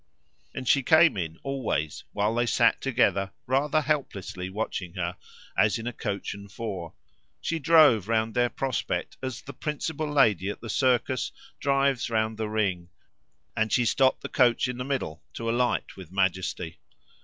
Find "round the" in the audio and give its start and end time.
12.09-12.49